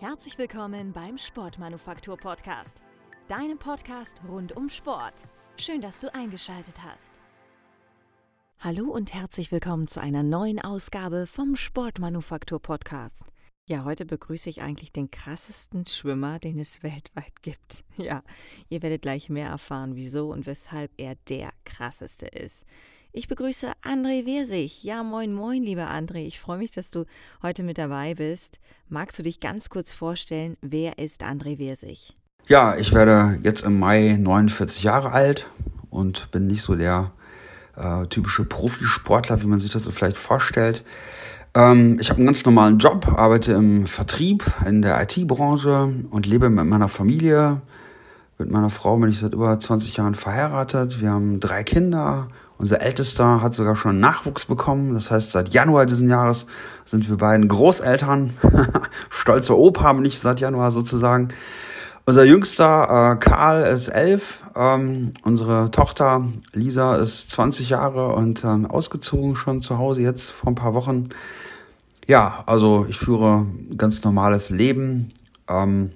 [0.00, 2.84] Herzlich willkommen beim Sportmanufaktur Podcast,
[3.26, 5.24] deinem Podcast rund um Sport.
[5.56, 7.10] Schön, dass du eingeschaltet hast.
[8.60, 13.24] Hallo und herzlich willkommen zu einer neuen Ausgabe vom Sportmanufaktur Podcast.
[13.66, 17.82] Ja, heute begrüße ich eigentlich den krassesten Schwimmer, den es weltweit gibt.
[17.96, 18.22] Ja,
[18.68, 22.64] ihr werdet gleich mehr erfahren, wieso und weshalb er der krasseste ist.
[23.18, 24.84] Ich begrüße André Wirsig.
[24.84, 26.18] Ja, moin, moin, lieber André.
[26.18, 27.04] Ich freue mich, dass du
[27.42, 28.60] heute mit dabei bist.
[28.88, 32.16] Magst du dich ganz kurz vorstellen, wer ist André Wirsig?
[32.46, 35.48] Ja, ich werde jetzt im Mai 49 Jahre alt
[35.90, 37.10] und bin nicht so der
[37.74, 40.84] äh, typische Profisportler, wie man sich das so vielleicht vorstellt.
[41.54, 46.50] Ähm, ich habe einen ganz normalen Job, arbeite im Vertrieb in der IT-Branche und lebe
[46.50, 47.62] mit meiner Familie.
[48.38, 51.00] Mit meiner Frau bin ich seit über 20 Jahren verheiratet.
[51.00, 52.28] Wir haben drei Kinder
[52.58, 54.94] unser Ältester hat sogar schon Nachwuchs bekommen.
[54.94, 56.46] Das heißt, seit Januar diesen Jahres
[56.84, 58.36] sind wir beiden Großeltern.
[59.10, 61.28] Stolzer Opa bin ich seit Januar sozusagen.
[62.04, 64.42] Unser jüngster äh, Karl ist elf.
[64.56, 70.50] Ähm, unsere Tochter Lisa ist 20 Jahre und ähm, ausgezogen schon zu Hause jetzt vor
[70.50, 71.10] ein paar Wochen.
[72.08, 75.12] Ja, also ich führe ganz normales Leben
[75.48, 75.92] ähm,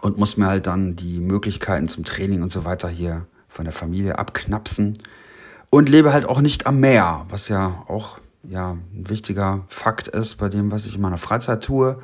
[0.00, 3.74] und muss mir halt dann die Möglichkeiten zum Training und so weiter hier von der
[3.74, 4.94] Familie abknapsen
[5.74, 10.36] und lebe halt auch nicht am Meer, was ja auch ja, ein wichtiger Fakt ist
[10.36, 12.00] bei dem, was ich in meiner Freizeit tue.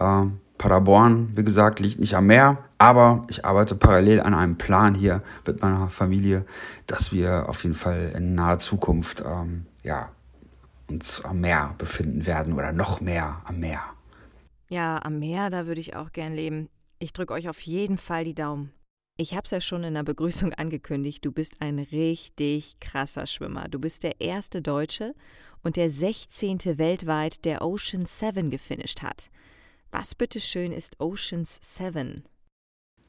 [0.00, 0.22] Äh,
[0.58, 5.22] Paderborn, wie gesagt, liegt nicht am Meer, aber ich arbeite parallel an einem Plan hier
[5.46, 6.44] mit meiner Familie,
[6.88, 10.08] dass wir auf jeden Fall in naher Zukunft ähm, ja,
[10.90, 13.82] uns am Meer befinden werden oder noch mehr am Meer.
[14.68, 16.68] Ja, am Meer, da würde ich auch gern leben.
[16.98, 18.72] Ich drücke euch auf jeden Fall die Daumen.
[19.18, 23.68] Ich habe es ja schon in der Begrüßung angekündigt, du bist ein richtig krasser Schwimmer.
[23.68, 25.14] Du bist der erste Deutsche
[25.62, 26.78] und der 16.
[26.78, 29.30] weltweit, der Ocean 7 gefinisht hat.
[29.90, 32.24] Was bitteschön ist Oceans 7?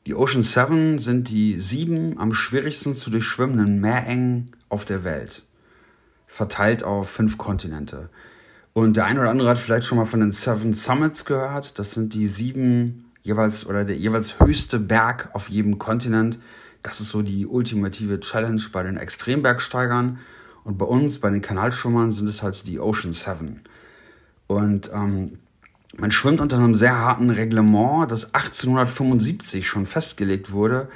[0.06, 5.46] Die Ocean 7 sind die sieben am schwierigsten zu durchschwimmenden Meerengen auf der Welt,
[6.26, 8.10] verteilt auf fünf Kontinente.
[8.72, 11.78] Und der eine oder andere hat vielleicht schon mal von den Seven Summits gehört.
[11.78, 16.40] Das sind die sieben jeweils oder der jeweils höchste Berg auf jedem Kontinent.
[16.82, 20.20] Das ist so die ultimative Challenge bei den Extrembergsteigern.
[20.64, 23.62] Und bei uns, bei den Kanalschwimmern, sind es halt die Ocean Seven.
[24.48, 25.40] Und ähm,
[25.98, 30.88] man schwimmt unter einem sehr harten Reglement, das 1875 schon festgelegt wurde,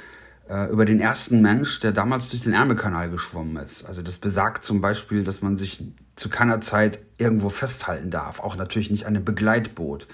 [0.48, 3.84] äh, über den ersten Mensch, der damals durch den Ärmelkanal geschwommen ist.
[3.84, 5.84] Also das besagt zum Beispiel, dass man sich
[6.16, 10.06] zu keiner Zeit irgendwo festhalten darf, auch natürlich nicht an einem Begleitboot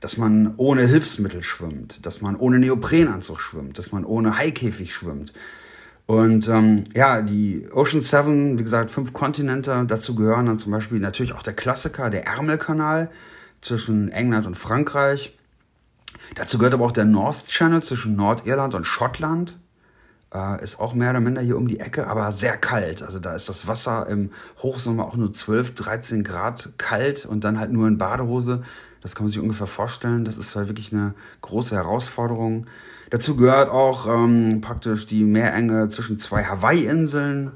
[0.00, 5.32] dass man ohne Hilfsmittel schwimmt, dass man ohne Neoprenanzug schwimmt, dass man ohne Haikäfig schwimmt.
[6.06, 10.98] Und ähm, ja, die Ocean Seven, wie gesagt, fünf Kontinente, dazu gehören dann zum Beispiel
[10.98, 13.10] natürlich auch der Klassiker, der Ärmelkanal
[13.60, 15.36] zwischen England und Frankreich.
[16.34, 19.56] Dazu gehört aber auch der North Channel zwischen Nordirland und Schottland.
[20.32, 23.02] Äh, ist auch mehr oder minder hier um die Ecke, aber sehr kalt.
[23.02, 24.30] Also da ist das Wasser im
[24.62, 28.64] Hochsommer auch nur 12, 13 Grad kalt und dann halt nur in Badehose.
[29.02, 30.24] Das kann man sich ungefähr vorstellen.
[30.24, 32.66] Das ist halt wirklich eine große Herausforderung.
[33.10, 37.52] Dazu gehört auch ähm, praktisch die Meerenge zwischen zwei Hawaii-Inseln,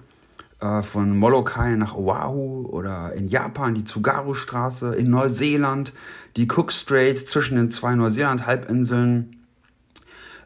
[0.60, 5.92] äh, von Molokai nach Oahu oder in Japan die Tsugaru-Straße, in Neuseeland
[6.36, 9.44] die Cook Strait zwischen den zwei Neuseeland-Halbinseln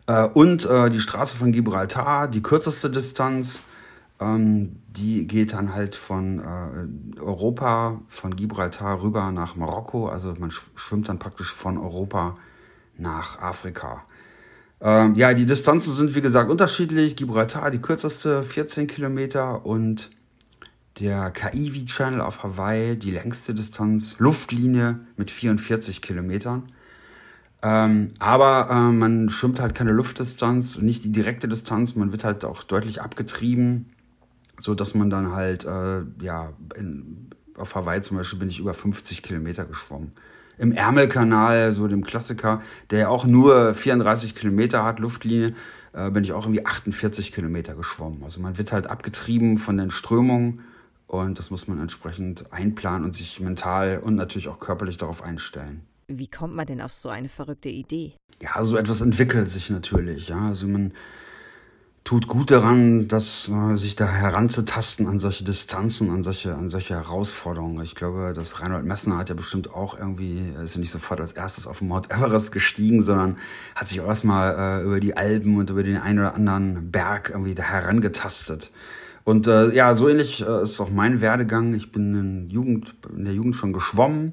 [0.06, 3.62] äh, und äh, die Straße von Gibraltar, die kürzeste Distanz
[4.20, 10.08] ähm, die geht dann halt von äh, Europa, von Gibraltar rüber nach Marokko.
[10.08, 12.36] Also man schwimmt dann praktisch von Europa
[12.96, 14.04] nach Afrika.
[14.80, 17.16] Ähm, ja, die Distanzen sind wie gesagt unterschiedlich.
[17.16, 20.10] Gibraltar die kürzeste 14 Kilometer und
[20.98, 26.72] der Kaiwi Channel auf Hawaii die längste Distanz, Luftlinie mit 44 Kilometern.
[27.62, 32.44] Ähm, aber äh, man schwimmt halt keine Luftdistanz, nicht die direkte Distanz, man wird halt
[32.44, 33.86] auch deutlich abgetrieben
[34.58, 38.74] so dass man dann halt, äh, ja, in, auf Hawaii zum Beispiel bin ich über
[38.74, 40.12] 50 Kilometer geschwommen.
[40.58, 45.54] Im Ärmelkanal, so dem Klassiker, der auch nur 34 Kilometer hat, Luftlinie,
[45.92, 48.24] äh, bin ich auch irgendwie 48 Kilometer geschwommen.
[48.24, 50.60] Also man wird halt abgetrieben von den Strömungen
[51.06, 55.82] und das muss man entsprechend einplanen und sich mental und natürlich auch körperlich darauf einstellen.
[56.08, 58.14] Wie kommt man denn auf so eine verrückte Idee?
[58.40, 60.28] Ja, so etwas entwickelt sich natürlich.
[60.28, 60.92] Ja, also man
[62.08, 66.94] tut gut daran, dass äh, sich da heranzutasten an solche Distanzen, an solche, an solche
[66.94, 67.84] Herausforderungen.
[67.84, 71.34] Ich glaube, dass Reinhold Messner hat ja bestimmt auch irgendwie, ist ja nicht sofort als
[71.34, 73.36] erstes auf Mount Everest gestiegen, sondern
[73.74, 77.28] hat sich auch erstmal äh, über die Alpen und über den einen oder anderen Berg
[77.28, 78.70] irgendwie da herangetastet.
[79.24, 81.74] Und äh, ja, so ähnlich äh, ist auch mein Werdegang.
[81.74, 84.32] Ich bin in, Jugend, in der Jugend schon geschwommen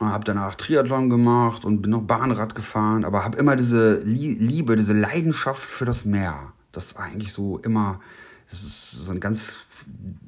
[0.00, 4.92] habe danach Triathlon gemacht und bin noch Bahnrad gefahren, aber habe immer diese Liebe, diese
[4.92, 6.52] Leidenschaft für das Meer.
[6.78, 7.98] Das ist eigentlich so immer,
[8.52, 9.64] das ist so ein ganz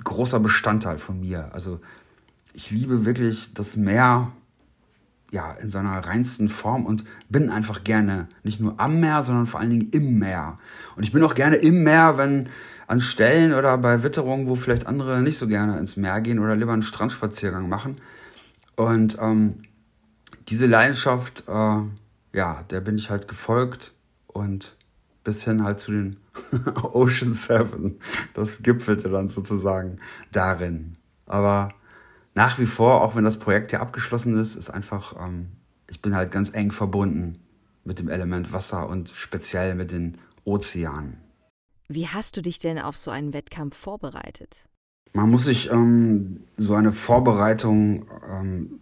[0.03, 1.49] großer Bestandteil von mir.
[1.53, 1.79] Also
[2.55, 4.33] ich liebe wirklich das Meer
[5.31, 9.61] ja, in seiner reinsten Form und bin einfach gerne nicht nur am Meer, sondern vor
[9.61, 10.59] allen Dingen im Meer.
[10.97, 12.49] Und ich bin auch gerne im Meer, wenn
[12.89, 16.57] an Stellen oder bei Witterungen, wo vielleicht andere nicht so gerne ins Meer gehen oder
[16.57, 17.99] lieber einen Strandspaziergang machen.
[18.75, 19.63] Und ähm,
[20.49, 21.83] diese Leidenschaft, äh,
[22.33, 23.93] ja, der bin ich halt gefolgt
[24.27, 24.75] und
[25.31, 26.17] bis hin halt zu den
[26.93, 28.01] Ocean Seven.
[28.35, 29.99] Das gipfelte dann sozusagen
[30.33, 30.95] darin.
[31.27, 31.69] Aber
[32.35, 35.53] nach wie vor, auch wenn das Projekt hier abgeschlossen ist, ist einfach, ähm,
[35.89, 37.39] ich bin halt ganz eng verbunden
[37.85, 41.19] mit dem Element Wasser und speziell mit den Ozeanen.
[41.89, 44.65] Wie hast du dich denn auf so einen Wettkampf vorbereitet?
[45.13, 48.81] Man muss sich ähm, so eine Vorbereitung ähm,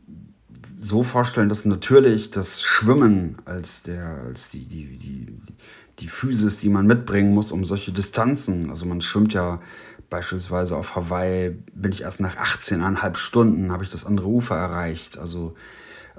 [0.80, 5.38] so vorstellen, dass natürlich das Schwimmen als, der, als die, die, die,
[5.98, 9.60] die Physis, die man mitbringen muss, um solche Distanzen, also man schwimmt ja
[10.10, 15.18] beispielsweise auf Hawaii, bin ich erst nach 18,5 Stunden, habe ich das andere Ufer erreicht.
[15.18, 15.54] Also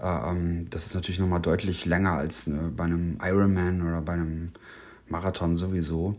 [0.01, 4.13] äh, ähm, das ist natürlich nochmal deutlich länger als äh, bei einem Ironman oder bei
[4.13, 4.51] einem
[5.07, 6.15] Marathon sowieso.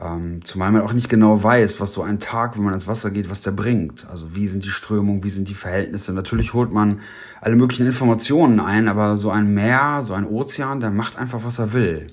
[0.00, 3.12] Ähm, zumal man auch nicht genau weiß, was so ein Tag, wenn man ins Wasser
[3.12, 4.08] geht, was der bringt.
[4.10, 6.12] Also wie sind die Strömungen, wie sind die Verhältnisse.
[6.12, 7.00] Natürlich holt man
[7.40, 11.60] alle möglichen Informationen ein, aber so ein Meer, so ein Ozean, der macht einfach, was
[11.60, 12.10] er will.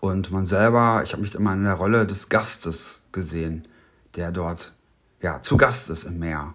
[0.00, 3.68] Und man selber, ich habe mich immer in der Rolle des Gastes gesehen,
[4.16, 4.72] der dort
[5.20, 6.54] ja, zu Gast ist im Meer.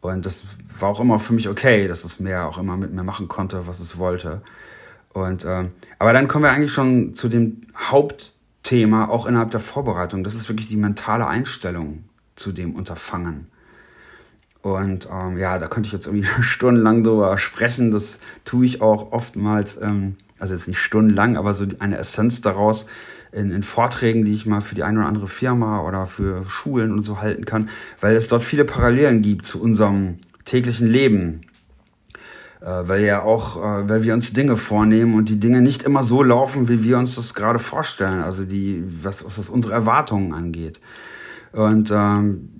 [0.00, 0.42] Und das
[0.78, 3.66] war auch immer für mich okay, dass das Meer auch immer mit mir machen konnte,
[3.66, 4.42] was es wollte.
[5.14, 8.34] Und ähm, aber dann kommen wir eigentlich schon zu dem Haupt
[8.64, 10.24] Thema, auch innerhalb der Vorbereitung.
[10.24, 12.04] Das ist wirklich die mentale Einstellung
[12.34, 13.46] zu dem Unterfangen.
[14.62, 17.90] Und ähm, ja, da könnte ich jetzt irgendwie stundenlang drüber sprechen.
[17.90, 22.84] Das tue ich auch oftmals, ähm, also jetzt nicht stundenlang, aber so eine Essenz daraus
[23.32, 26.92] in, in Vorträgen, die ich mal für die eine oder andere Firma oder für Schulen
[26.92, 27.70] und so halten kann,
[28.02, 31.46] weil es dort viele Parallelen gibt zu unserem täglichen Leben
[32.60, 36.02] äh, weil ja auch, äh, weil wir uns Dinge vornehmen und die Dinge nicht immer
[36.02, 40.78] so laufen, wie wir uns das gerade vorstellen, also die, was, was unsere Erwartungen angeht.
[41.52, 42.50] Und ähm,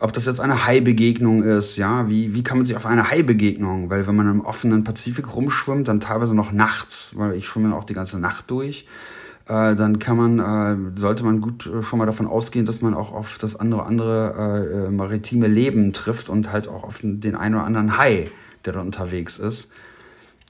[0.00, 3.90] ob das jetzt eine Hai-Begegnung ist, ja, wie, wie kann man sich auf eine Hai-Begegnung,
[3.90, 7.84] weil wenn man im offenen Pazifik rumschwimmt, dann teilweise noch nachts, weil ich schwimme auch
[7.84, 8.86] die ganze Nacht durch,
[9.46, 12.94] äh, dann kann man, äh, sollte man gut äh, schon mal davon ausgehen, dass man
[12.94, 17.54] auch auf das andere, andere äh, maritime Leben trifft und halt auch auf den einen
[17.54, 18.30] oder anderen Hai
[18.64, 19.70] der da unterwegs ist.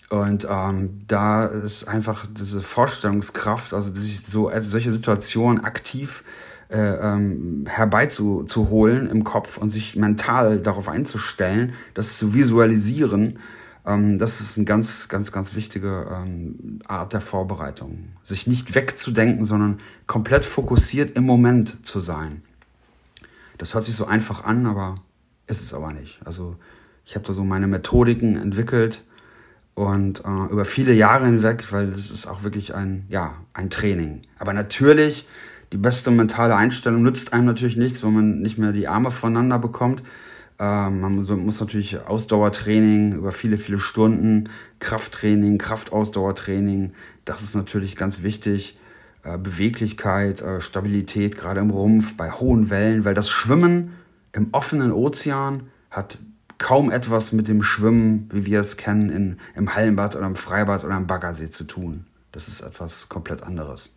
[0.08, 6.49] Und ähm, da ist einfach diese Vorstellungskraft, also sich so also solche Situationen aktiv äh,
[6.78, 13.38] ähm, herbeizuholen im Kopf und sich mental darauf einzustellen, das zu visualisieren,
[13.86, 18.10] ähm, das ist eine ganz, ganz, ganz wichtige ähm, Art der Vorbereitung.
[18.22, 22.42] Sich nicht wegzudenken, sondern komplett fokussiert im Moment zu sein.
[23.58, 24.94] Das hört sich so einfach an, aber
[25.46, 26.20] ist es aber nicht.
[26.24, 26.56] Also
[27.04, 29.02] ich habe da so meine Methodiken entwickelt
[29.74, 34.22] und äh, über viele Jahre hinweg, weil das ist auch wirklich ein, ja, ein Training.
[34.38, 35.26] Aber natürlich,
[35.72, 39.58] die beste mentale Einstellung nützt einem natürlich nichts, wenn man nicht mehr die Arme voneinander
[39.58, 40.02] bekommt.
[40.58, 44.48] Äh, man muss, muss natürlich Ausdauertraining über viele, viele Stunden,
[44.80, 46.92] Krafttraining, Kraftausdauertraining,
[47.24, 48.76] das ist natürlich ganz wichtig.
[49.22, 53.92] Äh, Beweglichkeit, äh, Stabilität, gerade im Rumpf, bei hohen Wellen, weil das Schwimmen
[54.32, 56.18] im offenen Ozean hat
[56.56, 60.84] kaum etwas mit dem Schwimmen, wie wir es kennen, in, im Hallenbad oder im Freibad
[60.84, 62.06] oder im Baggersee zu tun.
[62.32, 63.92] Das ist etwas komplett anderes.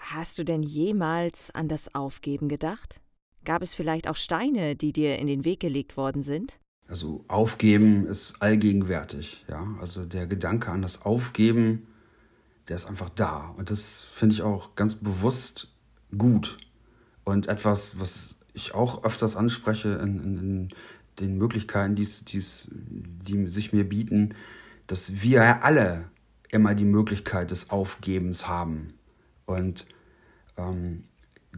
[0.00, 3.00] Hast du denn jemals an das Aufgeben gedacht?
[3.44, 6.58] Gab es vielleicht auch Steine, die dir in den Weg gelegt worden sind?
[6.88, 9.66] Also Aufgeben ist allgegenwärtig, ja.
[9.80, 11.86] Also der Gedanke an das Aufgeben,
[12.68, 13.54] der ist einfach da.
[13.56, 15.68] Und das finde ich auch ganz bewusst
[16.16, 16.58] gut.
[17.24, 20.68] Und etwas, was ich auch öfters anspreche in, in,
[21.18, 24.34] den Möglichkeiten, die's, die's, die sich mir bieten,
[24.86, 26.10] dass wir alle
[26.50, 28.88] immer die Möglichkeit des Aufgebens haben.
[29.46, 29.86] Und
[30.56, 31.04] ähm,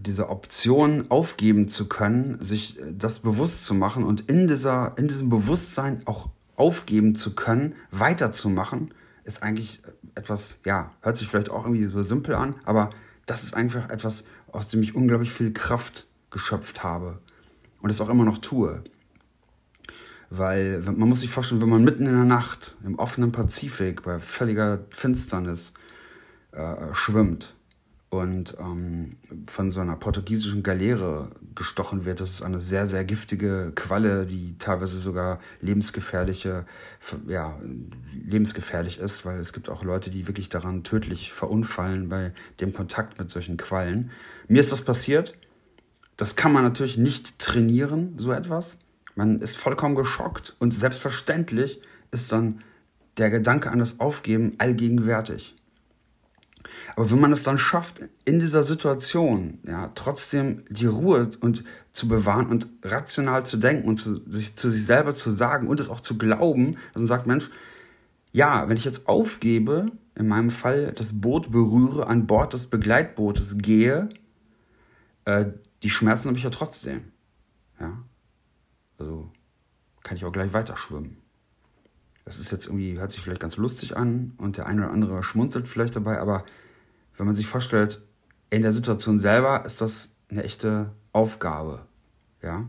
[0.01, 5.29] diese Option aufgeben zu können, sich das bewusst zu machen und in, dieser, in diesem
[5.29, 8.93] Bewusstsein auch aufgeben zu können, weiterzumachen,
[9.25, 9.81] ist eigentlich
[10.15, 12.91] etwas, ja, hört sich vielleicht auch irgendwie so simpel an, aber
[13.27, 17.19] das ist einfach etwas, aus dem ich unglaublich viel Kraft geschöpft habe
[17.81, 18.83] und es auch immer noch tue.
[20.31, 24.19] Weil man muss sich vorstellen, wenn man mitten in der Nacht im offenen Pazifik bei
[24.19, 25.73] völliger Finsternis
[26.53, 27.55] äh, schwimmt
[28.11, 29.11] und ähm,
[29.47, 32.21] von so einer portugiesischen Galeere gestochen wird.
[32.21, 36.65] Das ist eine sehr, sehr giftige Qualle, die teilweise sogar lebensgefährliche,
[37.27, 37.61] ja,
[38.13, 43.19] lebensgefährlich ist, weil es gibt auch Leute, die wirklich daran tödlich verunfallen bei dem Kontakt
[43.19, 44.11] mit solchen Quallen.
[44.49, 45.37] Mir ist das passiert.
[46.17, 48.79] Das kann man natürlich nicht trainieren, so etwas.
[49.15, 52.63] Man ist vollkommen geschockt und selbstverständlich ist dann
[53.19, 55.55] der Gedanke an das Aufgeben allgegenwärtig.
[56.97, 62.09] Aber wenn man es dann schafft, in dieser Situation ja, trotzdem die Ruhe und zu
[62.09, 65.89] bewahren und rational zu denken und zu sich, zu sich selber zu sagen und es
[65.89, 67.51] auch zu glauben, dass man sagt, Mensch,
[68.33, 73.59] ja, wenn ich jetzt aufgebe, in meinem Fall das Boot berühre, an Bord des Begleitbootes
[73.59, 74.09] gehe,
[75.25, 75.47] äh,
[75.83, 77.13] die Schmerzen habe ich ja trotzdem.
[77.81, 77.99] Ja?
[78.99, 79.31] Also
[80.03, 81.19] kann ich auch gleich weiter schwimmen.
[82.29, 85.23] Das ist jetzt irgendwie, hört sich vielleicht ganz lustig an und der eine oder andere
[85.23, 86.45] schmunzelt vielleicht dabei, aber
[87.17, 88.03] wenn man sich vorstellt,
[88.51, 91.87] in der Situation selber ist das eine echte Aufgabe.
[92.43, 92.69] Ja?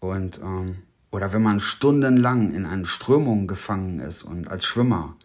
[0.00, 5.16] Und, ähm, oder wenn man stundenlang in einen Strömungen gefangen ist und als Schwimmer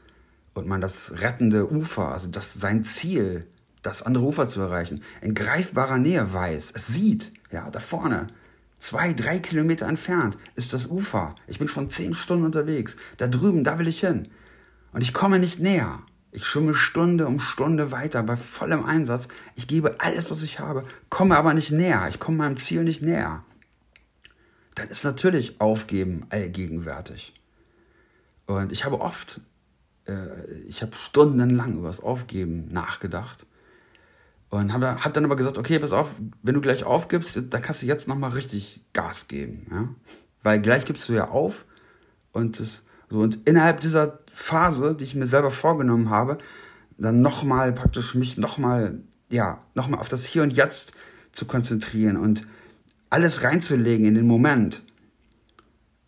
[0.53, 3.46] und man das rettende Ufer, also das sein Ziel,
[3.81, 8.27] das andere Ufer zu erreichen, in greifbarer Nähe weiß, es sieht, ja, da vorne,
[8.79, 11.36] Zwei, drei Kilometer entfernt ist das Ufer.
[11.48, 12.96] Ich bin schon zehn Stunden unterwegs.
[13.17, 14.27] Da drüben, da will ich hin.
[14.93, 16.00] Und ich komme nicht näher.
[16.31, 19.27] Ich schwimme Stunde um Stunde weiter bei vollem Einsatz.
[19.55, 22.07] Ich gebe alles, was ich habe, komme aber nicht näher.
[22.10, 23.43] Ich komme meinem Ziel nicht näher.
[24.75, 27.34] Dann ist natürlich Aufgeben allgegenwärtig.
[28.46, 29.41] Und ich habe oft,
[30.05, 33.48] äh, ich habe stundenlang über das Aufgeben nachgedacht
[34.50, 36.12] und habe hab dann aber gesagt, okay, pass auf,
[36.42, 39.68] wenn du gleich aufgibst, dann kannst du jetzt nochmal richtig Gas geben.
[39.70, 39.89] Ja?
[40.44, 41.66] Weil gleich gibst du ja auf.
[42.32, 46.38] Und, das, so, und innerhalb dieser Phase, die ich mir selber vorgenommen habe,
[46.98, 49.00] dann nochmal praktisch mich nochmal,
[49.30, 50.94] ja, nochmal auf das Hier und Jetzt
[51.34, 52.48] zu konzentrieren und
[53.10, 54.82] alles reinzulegen in den Moment.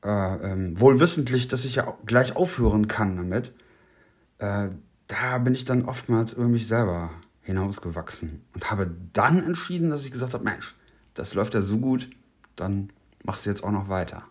[0.03, 3.53] Äh, ähm, wohl wissentlich, dass ich ja gleich aufhören kann damit.
[4.37, 4.69] Äh,
[5.07, 10.11] da bin ich dann oftmals über mich selber hinausgewachsen und habe dann entschieden, dass ich
[10.11, 10.75] gesagt habe, Mensch,
[11.13, 12.09] das läuft ja so gut,
[12.55, 12.91] dann
[13.23, 14.23] machst du jetzt auch noch weiter.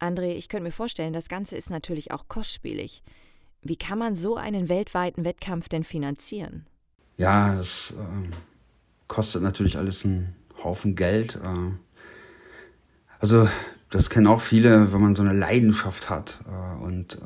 [0.00, 3.02] André, ich könnte mir vorstellen, das Ganze ist natürlich auch kostspielig.
[3.62, 6.66] Wie kann man so einen weltweiten Wettkampf denn finanzieren?
[7.18, 8.30] Ja, das äh,
[9.08, 11.36] kostet natürlich alles einen Haufen Geld.
[11.36, 11.72] Äh,
[13.18, 13.48] also
[13.90, 17.18] das kennen auch viele, wenn man so eine Leidenschaft hat äh, und äh,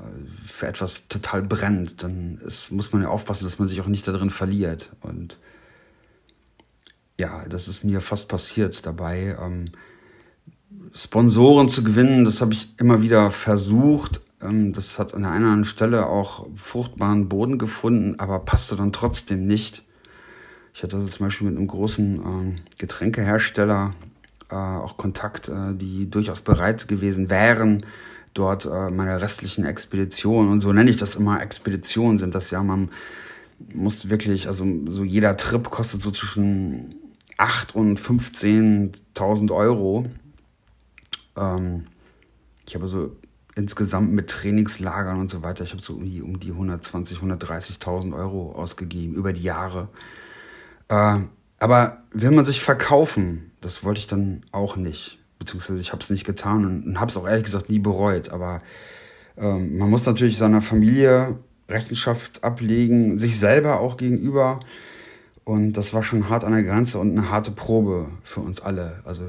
[0.47, 4.09] für etwas total brennt, dann ist, muss man ja aufpassen, dass man sich auch nicht
[4.09, 4.91] darin verliert.
[5.03, 5.39] Und
[7.19, 9.37] ja, das ist mir fast passiert dabei.
[9.41, 9.67] Ähm,
[10.95, 14.23] Sponsoren zu gewinnen, das habe ich immer wieder versucht.
[14.41, 18.75] Ähm, das hat an der einen oder anderen Stelle auch fruchtbaren Boden gefunden, aber passte
[18.75, 19.85] dann trotzdem nicht.
[20.73, 23.95] Ich hatte also zum Beispiel mit einem großen ähm, Getränkehersteller
[24.51, 27.85] äh, auch Kontakt, äh, die durchaus bereit gewesen wären,
[28.35, 32.63] dort äh, meine restlichen Expeditionen, und so nenne ich das immer, Expeditionen sind das ja,
[32.63, 32.91] man
[33.73, 36.97] muss wirklich, also so jeder Trip kostet so zwischen
[37.39, 40.07] 8 und 15.000 Euro.
[41.37, 41.87] Ähm,
[42.67, 43.17] ich habe so
[43.55, 48.15] insgesamt mit Trainingslagern und so weiter, ich habe so um die, um die 120, 130.000
[48.15, 49.89] Euro ausgegeben über die Jahre.
[50.89, 51.21] Äh,
[51.61, 55.19] aber will man sich verkaufen, das wollte ich dann auch nicht.
[55.39, 58.29] Beziehungsweise ich habe es nicht getan und, und habe es auch ehrlich gesagt nie bereut.
[58.29, 58.63] Aber
[59.37, 64.61] ähm, man muss natürlich seiner Familie Rechenschaft ablegen, sich selber auch gegenüber.
[65.45, 69.01] Und das war schon hart an der Grenze und eine harte Probe für uns alle.
[69.05, 69.23] Also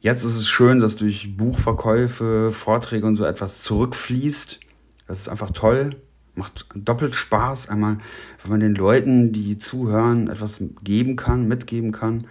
[0.00, 4.60] jetzt ist es schön, dass durch Buchverkäufe, Vorträge und so etwas zurückfließt.
[5.06, 5.90] Das ist einfach toll.
[6.34, 7.68] Macht doppelt Spaß.
[7.68, 7.98] Einmal,
[8.42, 12.26] wenn man den Leuten, die zuhören, etwas geben kann, mitgeben kann.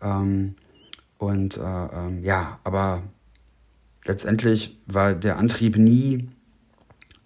[0.00, 0.54] Ähm,
[1.22, 3.04] und äh, ähm, ja, aber
[4.04, 6.30] letztendlich war der Antrieb nie,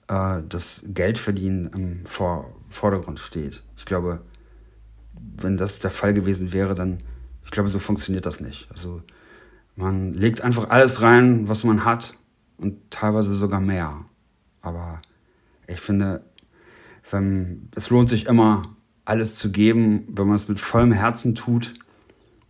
[0.09, 3.63] äh, dass Geldverdienen im Vor Vordergrund steht.
[3.79, 4.21] Ich glaube,
[5.39, 6.99] wenn das der Fall gewesen wäre, dann,
[7.47, 8.69] ich glaube, so funktioniert das nicht.
[8.71, 9.01] Also
[9.77, 12.19] man legt einfach alles rein, was man hat
[12.59, 14.05] und teilweise sogar mehr.
[14.61, 15.01] Aber
[15.69, 16.23] ich finde,
[17.11, 18.77] wenn, es lohnt sich immer,
[19.07, 21.73] alles zu geben, wenn man es mit vollem Herzen tut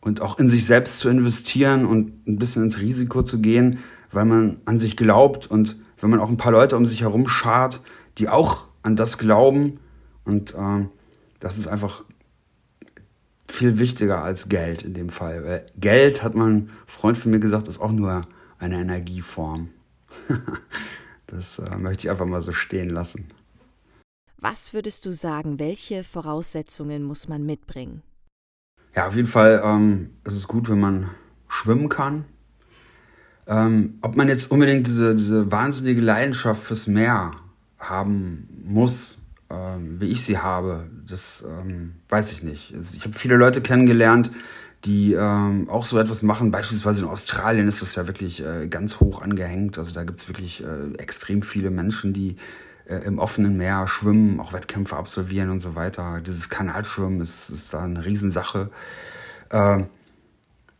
[0.06, 3.80] und auch in sich selbst zu investieren und ein bisschen ins Risiko zu gehen,
[4.12, 7.26] weil man an sich glaubt und wenn man auch ein paar Leute um sich herum
[7.26, 7.80] schart,
[8.18, 9.80] die auch an das glauben
[10.25, 10.86] und äh,
[11.40, 12.04] das ist einfach
[13.48, 15.44] viel wichtiger als Geld in dem Fall.
[15.44, 18.22] Weil Geld, hat mein Freund von mir gesagt, ist auch nur
[18.60, 19.70] eine Energieform.
[21.26, 23.26] das äh, möchte ich einfach mal so stehen lassen.
[24.38, 28.02] Was würdest du sagen, welche Voraussetzungen muss man mitbringen?
[28.97, 31.11] Ja, auf jeden Fall ähm, ist es gut, wenn man
[31.49, 32.25] schwimmen kann.
[33.47, 37.33] Ähm, ob man jetzt unbedingt diese, diese wahnsinnige Leidenschaft fürs Meer
[37.79, 42.73] haben muss, ähm, wie ich sie habe, das ähm, weiß ich nicht.
[42.95, 44.31] Ich habe viele Leute kennengelernt,
[44.87, 46.50] die ähm, auch so etwas machen.
[46.50, 49.79] Beispielsweise in Australien ist das ja wirklich äh, ganz hoch angehängt.
[49.79, 52.37] Also da gibt es wirklich äh, extrem viele Menschen, die
[52.88, 56.21] äh, im offenen Meer schwimmen, auch Wettkämpfe absolvieren und so weiter.
[56.21, 58.71] Dieses Kanalschwimmen ist, ist da eine Riesensache.
[59.52, 59.87] Ähm,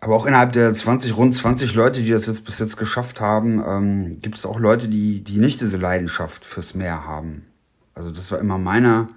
[0.01, 3.63] aber auch innerhalb der 20, rund 20 Leute, die das jetzt bis jetzt geschafft haben,
[3.67, 7.47] ähm, gibt es auch Leute, die, die nicht diese Leidenschaft fürs Meer haben.
[7.95, 9.09] Also das war immer meine,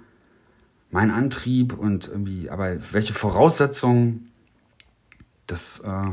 [0.90, 4.30] mein Antrieb und irgendwie, aber welche Voraussetzungen,
[5.46, 6.10] das äh,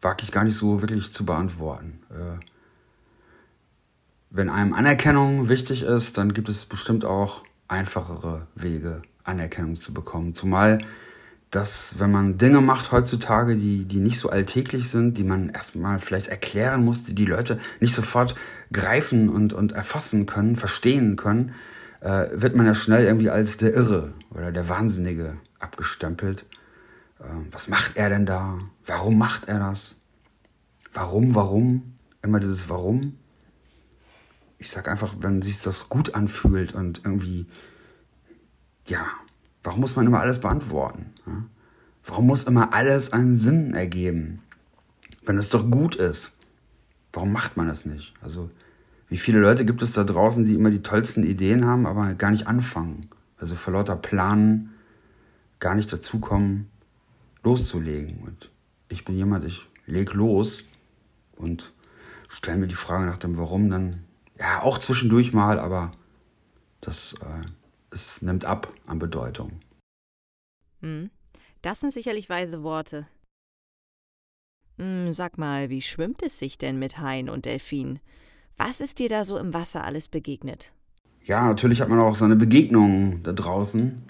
[0.00, 2.00] wage ich gar nicht so wirklich zu beantworten.
[2.10, 2.40] Äh,
[4.30, 10.34] wenn einem Anerkennung wichtig ist, dann gibt es bestimmt auch einfachere Wege, Anerkennung zu bekommen.
[10.34, 10.78] Zumal,
[11.50, 15.98] dass wenn man Dinge macht heutzutage, die, die nicht so alltäglich sind, die man erstmal
[15.98, 18.36] vielleicht erklären muss, die die Leute nicht sofort
[18.72, 21.52] greifen und, und erfassen können, verstehen können,
[22.00, 26.46] äh, wird man ja schnell irgendwie als der Irre oder der Wahnsinnige abgestempelt.
[27.18, 28.60] Äh, was macht er denn da?
[28.86, 29.96] Warum macht er das?
[30.92, 31.94] Warum, warum?
[32.22, 33.16] Immer dieses Warum
[34.60, 37.46] ich sag einfach, wenn sich das gut anfühlt und irgendwie,
[38.86, 39.04] ja,
[39.62, 41.06] warum muss man immer alles beantworten?
[41.26, 41.44] Ja?
[42.04, 44.42] Warum muss immer alles einen Sinn ergeben?
[45.24, 46.36] Wenn es doch gut ist,
[47.12, 48.14] warum macht man das nicht?
[48.20, 48.50] Also,
[49.08, 52.30] wie viele Leute gibt es da draußen, die immer die tollsten Ideen haben, aber gar
[52.30, 53.00] nicht anfangen?
[53.38, 54.74] Also vor lauter Planen
[55.58, 56.68] gar nicht dazukommen,
[57.42, 58.18] loszulegen.
[58.18, 58.50] Und
[58.88, 60.64] ich bin jemand, ich leg los
[61.36, 61.72] und
[62.28, 64.04] stelle mir die Frage nach dem Warum dann
[64.40, 65.92] ja, auch zwischendurch mal, aber
[66.80, 67.46] das äh,
[67.90, 69.60] es nimmt ab an Bedeutung.
[70.80, 71.10] Hm.
[71.62, 73.06] Das sind sicherlich weise Worte.
[74.78, 77.98] Hm, sag mal, wie schwimmt es sich denn mit Haien und Delfinen?
[78.56, 80.72] Was ist dir da so im Wasser alles begegnet?
[81.22, 84.02] Ja, natürlich hat man auch seine Begegnungen da draußen.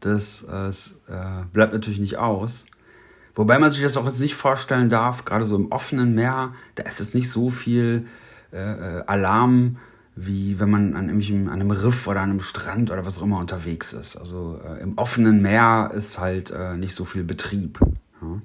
[0.00, 2.66] Das äh, bleibt natürlich nicht aus.
[3.34, 6.84] Wobei man sich das auch jetzt nicht vorstellen darf, gerade so im offenen Meer, da
[6.84, 8.06] ist jetzt nicht so viel
[8.52, 9.78] äh, Alarm,
[10.14, 13.38] wie wenn man an, an einem Riff oder an einem Strand oder was auch immer
[13.38, 14.16] unterwegs ist.
[14.16, 17.78] Also äh, im offenen Meer ist halt äh, nicht so viel Betrieb.
[18.22, 18.40] Ja.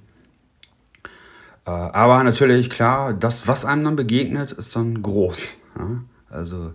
[1.66, 5.58] Äh, aber natürlich, klar, das, was einem dann begegnet, ist dann groß.
[5.78, 6.02] Ja.
[6.30, 6.74] Also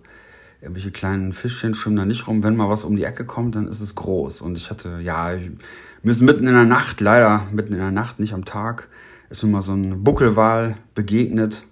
[0.61, 2.41] irgendwelche kleinen Fischchen schwimmen da nicht rum.
[2.41, 4.41] Wenn mal was um die Ecke kommt, dann ist es groß.
[4.41, 5.51] Und ich hatte, ja, ich,
[6.01, 8.87] mir mitten in der Nacht, leider mitten in der Nacht, nicht am Tag,
[9.29, 11.66] ist mir mal so ein Buckelwal begegnet.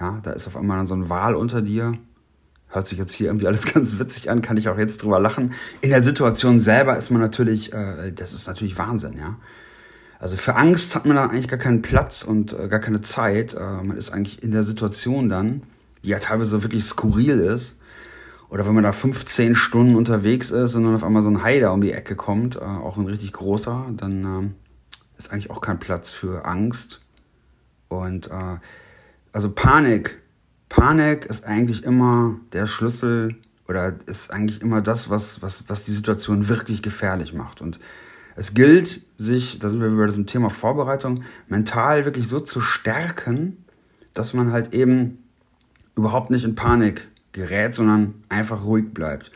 [0.00, 1.92] Ja, da ist auf einmal so ein Wal unter dir.
[2.68, 5.54] Hört sich jetzt hier irgendwie alles ganz witzig an, kann ich auch jetzt drüber lachen.
[5.80, 9.36] In der Situation selber ist man natürlich, äh, das ist natürlich Wahnsinn, ja.
[10.20, 13.54] Also für Angst hat man da eigentlich gar keinen Platz und äh, gar keine Zeit.
[13.54, 15.62] Äh, man ist eigentlich in der Situation dann,
[16.04, 17.76] die ja teilweise wirklich skurril ist.
[18.50, 21.60] Oder wenn man da 15 Stunden unterwegs ist und dann auf einmal so ein Hai
[21.60, 25.60] da um die Ecke kommt, äh, auch ein richtig großer, dann äh, ist eigentlich auch
[25.60, 27.00] kein Platz für Angst.
[27.88, 28.56] Und äh,
[29.32, 30.20] also Panik,
[30.68, 33.36] Panik ist eigentlich immer der Schlüssel
[33.66, 37.60] oder ist eigentlich immer das, was, was, was die Situation wirklich gefährlich macht.
[37.60, 37.80] Und
[38.36, 43.64] es gilt, sich, da sind wir über das Thema Vorbereitung, mental wirklich so zu stärken,
[44.14, 45.18] dass man halt eben
[45.96, 49.32] überhaupt nicht in Panik gerät, sondern einfach ruhig bleibt.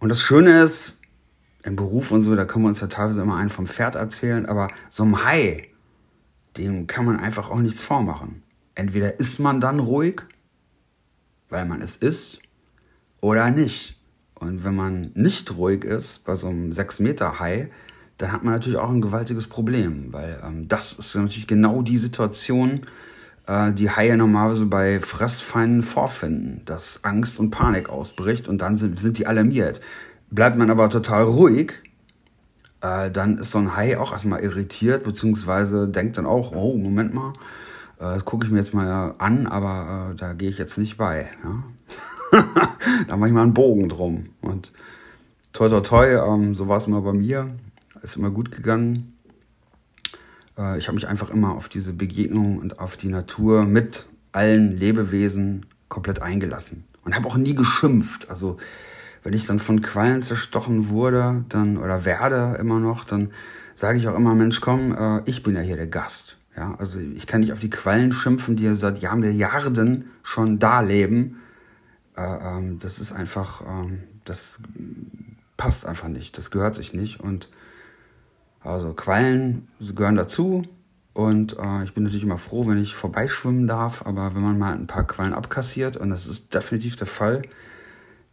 [0.00, 0.98] Und das Schöne ist,
[1.64, 4.46] im Beruf und so, da können wir uns ja teilweise immer einen vom Pferd erzählen,
[4.46, 5.68] aber so ein Hai,
[6.56, 8.42] dem kann man einfach auch nichts vormachen
[8.74, 10.22] entweder ist man dann ruhig,
[11.48, 12.40] weil man es ist,
[13.20, 13.98] oder nicht.
[14.34, 17.70] Und wenn man nicht ruhig ist bei so einem 6-Meter-Hai,
[18.18, 21.98] dann hat man natürlich auch ein gewaltiges Problem, weil ähm, das ist natürlich genau die
[21.98, 22.80] Situation,
[23.46, 28.98] äh, die Haie normalerweise bei Fressfeinden vorfinden, dass Angst und Panik ausbricht und dann sind,
[28.98, 29.80] sind die alarmiert.
[30.30, 31.74] Bleibt man aber total ruhig,
[32.80, 37.14] äh, dann ist so ein Hai auch erstmal irritiert, beziehungsweise denkt dann auch, oh, Moment
[37.14, 37.32] mal,
[38.10, 41.28] das gucke ich mir jetzt mal an, aber äh, da gehe ich jetzt nicht bei.
[41.44, 41.64] Ja?
[43.08, 44.30] da mache ich mal einen Bogen drum.
[44.40, 44.72] Und
[45.52, 47.50] toi, toi, toi, ähm, so war es immer bei mir.
[48.02, 49.16] Ist immer gut gegangen.
[50.58, 54.76] Äh, ich habe mich einfach immer auf diese Begegnung und auf die Natur mit allen
[54.76, 56.84] Lebewesen komplett eingelassen.
[57.04, 58.30] Und habe auch nie geschimpft.
[58.30, 58.56] Also
[59.22, 63.30] wenn ich dann von Quallen zerstochen wurde, dann oder werde immer noch, dann
[63.74, 66.36] sage ich auch immer, Mensch, komm, äh, ich bin ja hier der Gast.
[66.56, 70.58] Ja, also ich kann nicht auf die Quallen schimpfen, die ja seit Jahren, Milliarden schon
[70.58, 71.40] da leben.
[72.16, 74.58] Äh, ähm, das ist einfach, ähm, das
[75.56, 77.20] passt einfach nicht, das gehört sich nicht.
[77.20, 77.48] Und
[78.60, 80.64] Also Quallen gehören dazu.
[81.14, 84.06] Und äh, ich bin natürlich immer froh, wenn ich vorbeischwimmen darf.
[84.06, 87.42] Aber wenn man mal ein paar Quallen abkassiert, und das ist definitiv der Fall,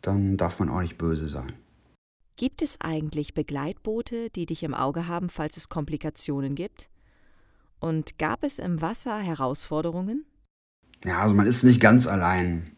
[0.01, 1.53] dann darf man auch nicht böse sein.
[2.38, 6.89] Gibt es eigentlich Begleitboote, die dich im Auge haben, falls es Komplikationen gibt?
[7.79, 10.25] Und gab es im Wasser Herausforderungen?
[11.05, 12.71] Ja, also man ist nicht ganz allein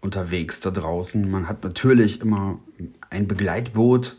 [0.00, 1.30] unterwegs da draußen.
[1.30, 2.60] Man hat natürlich immer
[3.10, 4.16] ein Begleitboot,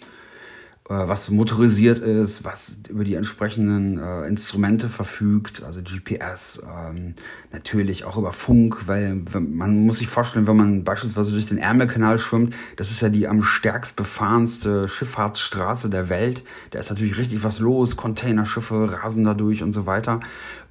[0.88, 7.16] was motorisiert ist, was über die entsprechenden äh, Instrumente verfügt, also GPS, ähm,
[7.52, 12.20] natürlich auch über Funk, weil man muss sich vorstellen, wenn man beispielsweise durch den Ärmelkanal
[12.20, 16.44] schwimmt, das ist ja die am stärkst befahrenste Schifffahrtsstraße der Welt.
[16.70, 20.20] Da ist natürlich richtig was los, Containerschiffe rasen da durch und so weiter.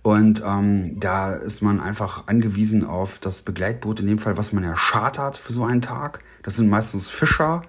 [0.02, 4.62] Und ähm, da ist man einfach angewiesen auf das Begleitboot, in dem Fall, was man
[4.62, 6.20] ja chartert für so einen Tag.
[6.44, 7.62] Das sind meistens Fischer,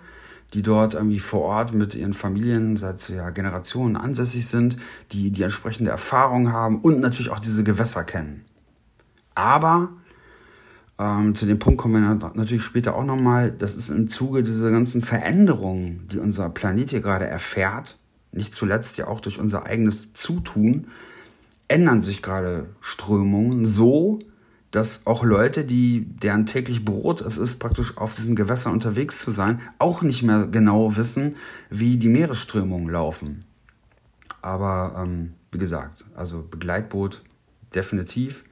[0.55, 4.77] die dort irgendwie vor Ort mit ihren Familien seit ja, Generationen ansässig sind,
[5.11, 8.45] die die entsprechende Erfahrung haben und natürlich auch diese Gewässer kennen.
[9.35, 9.89] Aber
[10.97, 14.71] ähm, zu dem Punkt kommen wir natürlich später auch nochmal, das ist im Zuge dieser
[14.71, 17.97] ganzen Veränderungen, die unser Planet hier gerade erfährt,
[18.31, 20.87] nicht zuletzt ja auch durch unser eigenes Zutun,
[21.67, 24.19] ändern sich gerade Strömungen so,
[24.75, 29.31] dass auch Leute, die deren täglich Brot es ist, praktisch auf diesen Gewässern unterwegs zu
[29.31, 31.37] sein, auch nicht mehr genau wissen,
[31.69, 33.45] wie die Meeresströmungen laufen.
[34.41, 37.23] Aber ähm, wie gesagt, also Begleitboot
[37.73, 38.43] definitiv.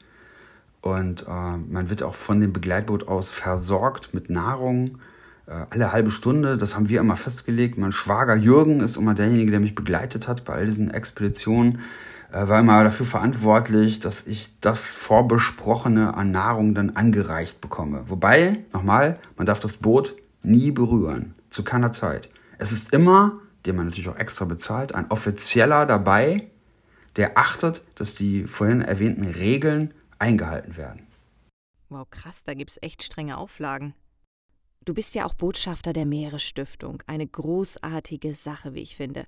[0.80, 5.00] Und äh, man wird auch von dem Begleitboot aus versorgt mit Nahrung.
[5.46, 7.78] Äh, alle halbe Stunde, das haben wir immer festgelegt.
[7.78, 11.80] Mein Schwager Jürgen ist immer derjenige, der mich begleitet hat bei all diesen Expeditionen
[12.34, 18.10] war immer dafür verantwortlich, dass ich das Vorbesprochene an Nahrung dann angereicht bekomme.
[18.10, 22.30] Wobei, nochmal, man darf das Boot nie berühren, zu keiner Zeit.
[22.58, 26.50] Es ist immer, den man natürlich auch extra bezahlt, ein Offizieller dabei,
[27.16, 31.08] der achtet, dass die vorhin erwähnten Regeln eingehalten werden.
[31.90, 33.94] Wow, krass, da gibt es echt strenge Auflagen.
[34.86, 39.26] Du bist ja auch Botschafter der Meeresstiftung, eine großartige Sache, wie ich finde.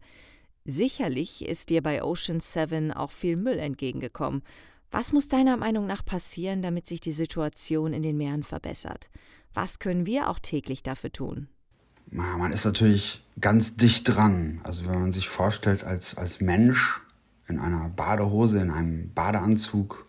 [0.67, 4.41] Sicherlich ist dir bei Ocean 7 auch viel Müll entgegengekommen.
[4.89, 9.09] Was muss deiner Meinung nach passieren, damit sich die Situation in den Meeren verbessert?
[9.53, 11.49] Was können wir auch täglich dafür tun?
[12.07, 14.59] Man ist natürlich ganz dicht dran.
[14.63, 16.99] Also wenn man sich vorstellt, als, als Mensch
[17.47, 20.07] in einer Badehose, in einem Badeanzug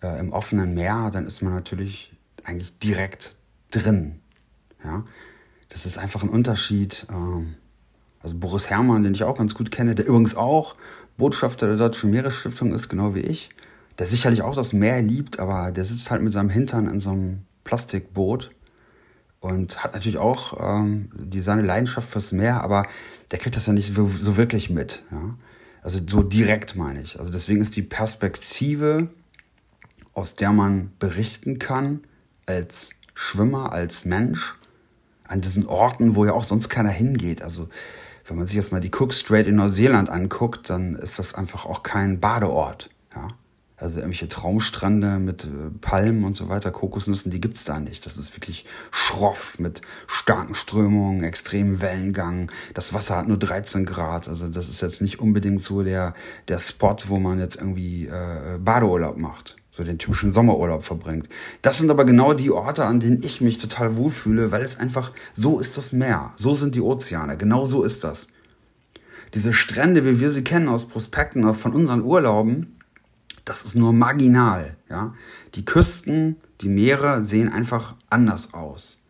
[0.00, 2.12] äh, im offenen Meer, dann ist man natürlich
[2.44, 3.34] eigentlich direkt
[3.72, 4.20] drin.
[4.84, 5.04] Ja?
[5.70, 7.06] Das ist einfach ein Unterschied.
[7.10, 7.65] Äh,
[8.26, 10.74] also Boris Herrmann, den ich auch ganz gut kenne, der übrigens auch
[11.16, 13.50] Botschafter der Deutschen Meeresstiftung ist, genau wie ich,
[14.00, 17.10] der sicherlich auch das Meer liebt, aber der sitzt halt mit seinem Hintern in so
[17.10, 18.50] einem Plastikboot
[19.38, 22.88] und hat natürlich auch ähm, die, seine Leidenschaft fürs Meer, aber
[23.30, 25.04] der kriegt das ja nicht so, wirklich mit.
[25.12, 25.36] Ja?
[25.82, 27.20] Also so direkt meine ich.
[27.20, 29.06] Also deswegen ist die Perspektive,
[30.14, 32.00] aus der man berichten kann,
[32.44, 34.56] als Schwimmer, als Mensch,
[35.28, 37.42] an diesen Orten, wo ja auch sonst keiner hingeht.
[37.42, 37.68] Also
[38.26, 41.66] wenn man sich jetzt mal die Cook Strait in Neuseeland anguckt, dann ist das einfach
[41.66, 42.90] auch kein Badeort.
[43.14, 43.28] Ja?
[43.78, 45.48] Also irgendwelche Traumstrände mit äh,
[45.80, 48.06] Palmen und so weiter, Kokosnüssen, die gibt's da nicht.
[48.06, 52.50] Das ist wirklich schroff mit starken Strömungen, extremen Wellengang.
[52.72, 54.28] Das Wasser hat nur 13 Grad.
[54.28, 56.14] Also das ist jetzt nicht unbedingt so der,
[56.48, 61.28] der Spot, wo man jetzt irgendwie äh, Badeurlaub macht so den typischen Sommerurlaub verbringt.
[61.60, 65.12] Das sind aber genau die Orte, an denen ich mich total wohlfühle, weil es einfach
[65.34, 68.28] so ist das Meer, so sind die Ozeane, genau so ist das.
[69.34, 72.78] Diese Strände, wie wir sie kennen aus Prospekten von unseren Urlauben,
[73.44, 74.76] das ist nur marginal.
[74.88, 75.14] Ja?
[75.54, 79.02] Die Küsten, die Meere sehen einfach anders aus.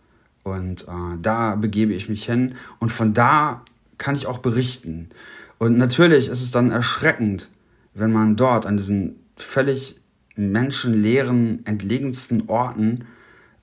[0.43, 3.63] Und äh, da begebe ich mich hin und von da
[3.99, 5.11] kann ich auch berichten.
[5.59, 7.49] Und natürlich ist es dann erschreckend,
[7.95, 9.97] wenn man dort an diesen völlig
[10.37, 13.07] menschenleeren, entlegensten Orten,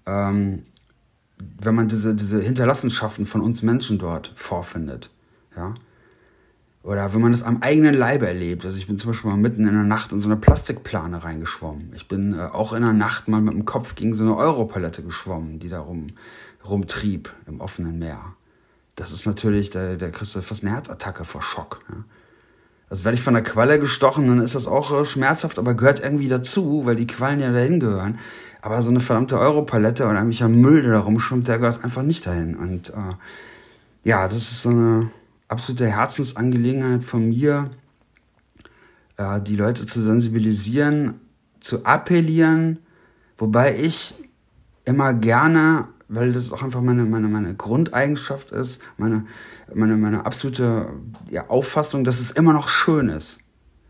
[0.06, 0.64] ähm,
[1.62, 5.10] wenn man diese, diese Hinterlassenschaften von uns Menschen dort vorfindet.
[5.56, 5.74] Ja?
[6.84, 8.66] Oder wenn man es am eigenen Leibe erlebt.
[8.66, 11.94] Also ich bin zum Beispiel mal mitten in der Nacht in so eine Plastikplane reingeschwommen.
[11.96, 15.02] Ich bin äh, auch in der Nacht mal mit dem Kopf gegen so eine Europalette
[15.02, 16.08] geschwommen, die da rum,
[16.68, 18.36] rumtrieb im offenen Meer.
[18.96, 21.82] Das ist natürlich, der, der kriegst du fast eine Herzattacke vor Schock.
[21.90, 22.04] Ja?
[22.90, 26.00] Also werde ich von der Qualle gestochen, dann ist das auch äh, schmerzhaft, aber gehört
[26.02, 28.20] irgendwie dazu, weil die Quallen ja dahin gehören.
[28.62, 32.26] Aber so eine verdammte Europalette oder irgendwelcher Müll, der da rumschwimmt, der gehört einfach nicht
[32.28, 32.56] dahin.
[32.56, 33.16] Und äh,
[34.04, 35.12] ja, das ist so eine
[35.48, 37.72] absolute Herzensangelegenheit von mir,
[39.18, 41.20] äh, die Leute zu sensibilisieren,
[41.60, 42.80] zu appellieren,
[43.38, 44.16] wobei ich
[44.86, 49.26] immer gerne weil das auch einfach meine, meine, meine Grundeigenschaft ist, meine,
[49.74, 50.90] meine, meine absolute
[51.30, 53.40] ja, Auffassung, dass es immer noch schön ist.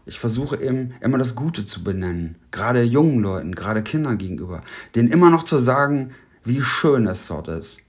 [0.05, 4.61] Ich versuche eben immer das Gute zu benennen, gerade jungen Leuten, gerade Kindern gegenüber,
[4.95, 6.11] denen immer noch zu sagen,
[6.43, 7.79] wie schön es dort ist.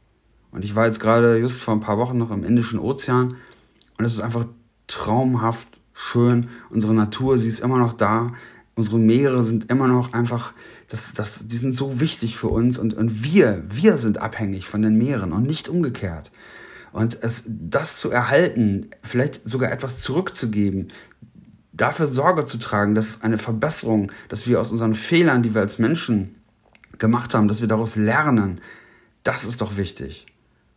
[0.53, 3.35] Und ich war jetzt gerade just vor ein paar Wochen noch im Indischen Ozean
[3.99, 4.47] und es ist einfach
[4.87, 6.49] traumhaft schön.
[6.71, 8.33] Unsere Natur, sie ist immer noch da.
[8.77, 10.53] Unsere Meere sind immer noch einfach,
[10.89, 14.83] das, das, die sind so wichtig für uns und, und wir, wir sind abhängig von
[14.83, 16.33] den Meeren und nicht umgekehrt.
[16.93, 20.93] Und es, das zu erhalten, vielleicht sogar etwas zurückzugeben,
[21.73, 25.79] dafür Sorge zu tragen, dass eine Verbesserung, dass wir aus unseren Fehlern, die wir als
[25.79, 26.37] Menschen
[26.99, 28.61] gemacht haben, dass wir daraus lernen,
[29.25, 30.27] das ist doch wichtig.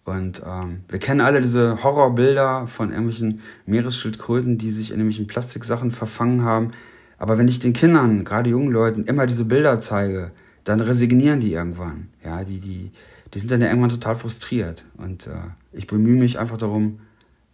[0.06, 5.92] Und ähm, wir kennen alle diese Horrorbilder von irgendwelchen Meeresschildkröten, die sich in irgendwelchen Plastiksachen
[5.92, 6.72] verfangen haben.
[7.18, 10.32] Aber wenn ich den Kindern, gerade jungen Leuten, immer diese Bilder zeige,
[10.64, 12.10] dann resignieren die irgendwann.
[12.24, 12.92] Ja, die, die,
[13.34, 14.86] die sind dann ja irgendwann total frustriert.
[14.98, 15.36] Und äh,
[15.72, 17.00] ich bemühe mich einfach darum,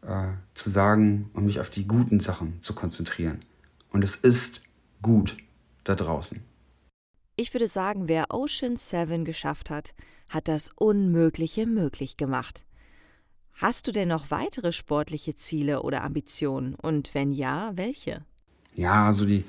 [0.01, 3.39] äh, zu sagen und mich auf die guten Sachen zu konzentrieren.
[3.91, 4.61] Und es ist
[5.01, 5.37] gut
[5.83, 6.41] da draußen.
[7.35, 9.93] Ich würde sagen, wer Ocean 7 geschafft hat,
[10.29, 12.65] hat das Unmögliche möglich gemacht.
[13.53, 16.75] Hast du denn noch weitere sportliche Ziele oder Ambitionen?
[16.75, 18.25] Und wenn ja, welche?
[18.75, 19.45] Ja, also die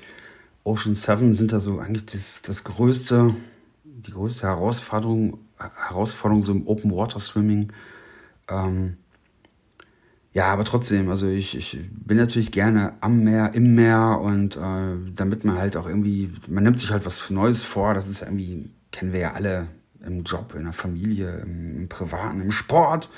[0.63, 3.35] Ocean 7 sind da so eigentlich das, das größte,
[3.83, 7.71] die größte Herausforderung, Herausforderung so im Open Water Swimming.
[8.49, 8.97] Ähm,
[10.33, 15.11] ja, aber trotzdem, also ich, ich bin natürlich gerne am Meer, im Meer und äh,
[15.15, 18.69] damit man halt auch irgendwie, man nimmt sich halt was Neues vor, das ist irgendwie,
[18.91, 19.67] kennen wir ja alle
[20.05, 23.09] im Job, in der Familie, im, im Privaten, im Sport.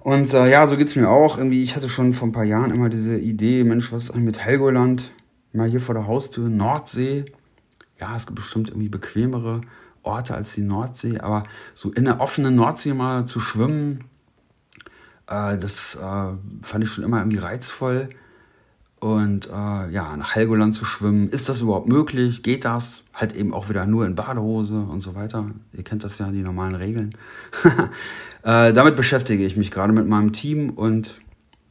[0.00, 1.38] Und äh, ja, so geht's mir auch.
[1.38, 4.24] Irgendwie, ich hatte schon vor ein paar Jahren immer diese Idee, Mensch, was ist eigentlich
[4.24, 5.12] mit Helgoland?
[5.52, 7.24] Mal hier vor der Haustür, Nordsee.
[7.98, 9.60] Ja, es gibt bestimmt irgendwie bequemere
[10.02, 14.04] Orte als die Nordsee, aber so in der offenen Nordsee mal zu schwimmen,
[15.26, 15.98] äh, das äh,
[16.62, 18.08] fand ich schon immer irgendwie reizvoll.
[19.00, 19.50] Und äh,
[19.90, 22.42] ja, nach Helgoland zu schwimmen, ist das überhaupt möglich?
[22.42, 23.02] Geht das?
[23.14, 25.46] Halt eben auch wieder nur in Badehose und so weiter.
[25.72, 27.14] Ihr kennt das ja, die normalen Regeln.
[28.42, 31.18] äh, damit beschäftige ich mich gerade mit meinem Team und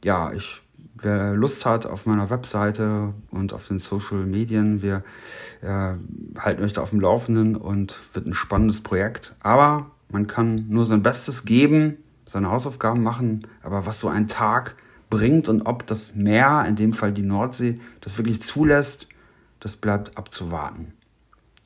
[0.04, 0.60] ja, ich,
[1.02, 5.02] wer Lust hat auf meiner Webseite und auf den Social Medien, wir
[5.62, 5.94] äh,
[6.38, 9.34] halten euch da auf dem Laufenden und wird ein spannendes Projekt.
[9.40, 11.98] Aber man kann nur sein Bestes geben
[12.30, 14.76] seine Hausaufgaben machen, aber was so ein Tag
[15.08, 19.08] bringt und ob das Meer, in dem Fall die Nordsee, das wirklich zulässt,
[19.58, 20.92] das bleibt abzuwarten.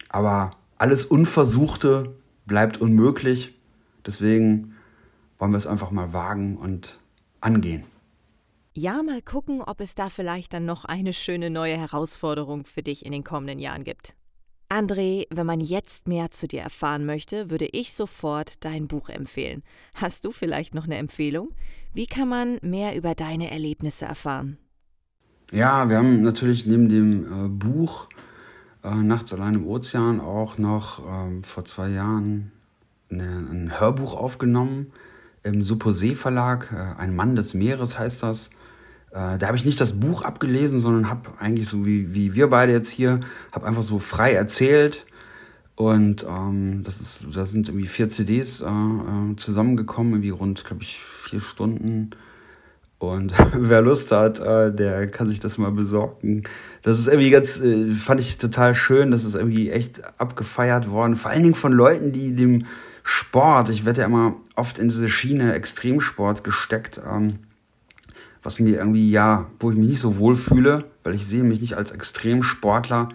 [0.09, 2.15] Aber alles Unversuchte
[2.47, 3.55] bleibt unmöglich.
[4.07, 4.75] Deswegen
[5.39, 6.99] wollen wir es einfach mal wagen und
[7.41, 7.85] angehen.
[8.77, 13.07] Ja, mal gucken, ob es da vielleicht dann noch eine schöne neue Herausforderung für dich
[13.07, 14.17] in den kommenden Jahren gibt.
[14.69, 19.63] André, wenn man jetzt mehr zu dir erfahren möchte, würde ich sofort dein Buch empfehlen.
[19.95, 21.51] Hast du vielleicht noch eine Empfehlung?
[21.93, 24.59] Wie kann man mehr über deine Erlebnisse erfahren?
[25.53, 28.09] Ja, wir haben natürlich neben dem äh, Buch
[28.83, 32.51] äh, Nachts allein im Ozean auch noch äh, vor zwei Jahren
[33.09, 34.91] eine, ein Hörbuch aufgenommen
[35.45, 36.73] im Supposé Verlag.
[36.73, 38.51] Äh, ein Mann des Meeres heißt das.
[39.15, 42.51] Äh, da habe ich nicht das Buch abgelesen, sondern habe eigentlich so wie, wie wir
[42.51, 43.21] beide jetzt hier,
[43.53, 45.07] habe einfach so frei erzählt.
[45.77, 50.83] Und ähm, das ist, da sind irgendwie vier CDs äh, äh, zusammengekommen, irgendwie rund, glaube
[50.83, 52.11] ich, vier Stunden.
[52.99, 56.43] Und wer Lust hat, äh, der kann sich das mal besorgen.
[56.83, 59.13] Das ist irgendwie ganz, äh, fand ich total schön.
[59.13, 61.15] Das ist irgendwie echt abgefeiert worden.
[61.15, 62.67] Vor allen Dingen von Leuten, die dem
[63.05, 67.01] Sport, ich werde ja immer oft in diese Schiene Extremsport gesteckt.
[67.09, 67.39] Ähm,
[68.45, 71.61] was mir irgendwie, ja, wo ich mich nicht so wohl fühle, weil ich sehe mich
[71.61, 73.09] nicht als Extremsportler,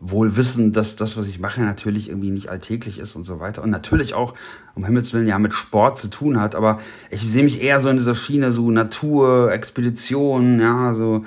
[0.00, 3.62] wohl wissen, dass das, was ich mache, natürlich irgendwie nicht alltäglich ist und so weiter.
[3.62, 4.34] Und natürlich auch,
[4.74, 6.54] um Himmels Willen, ja, mit Sport zu tun hat.
[6.54, 6.78] Aber
[7.10, 11.24] ich sehe mich eher so in dieser Schiene, so Natur, Expedition, ja, so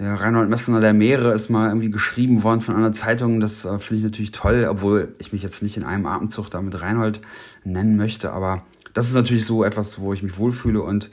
[0.00, 3.38] der Reinhold Messner der Meere ist mal irgendwie geschrieben worden von einer Zeitung.
[3.38, 6.80] Das äh, finde ich natürlich toll, obwohl ich mich jetzt nicht in einem Atemzug damit
[6.80, 7.20] Reinhold
[7.64, 8.32] nennen möchte.
[8.32, 8.62] Aber
[8.94, 11.10] das ist natürlich so etwas, wo ich mich wohlfühle und